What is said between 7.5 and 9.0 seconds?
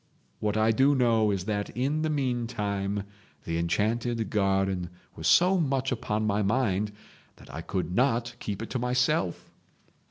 I could not keep it to